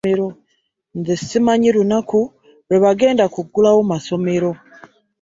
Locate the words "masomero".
3.91-4.49